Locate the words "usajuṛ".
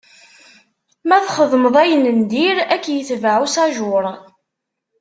3.45-4.05